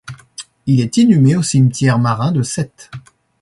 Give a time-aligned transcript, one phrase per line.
[0.65, 2.89] Il est inhumé au cimetière marin de Sète.